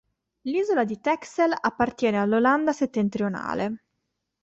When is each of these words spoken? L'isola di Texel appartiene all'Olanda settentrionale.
L'isola 0.47 0.83
di 0.83 0.99
Texel 0.99 1.55
appartiene 1.55 2.19
all'Olanda 2.19 2.71
settentrionale. 2.73 3.83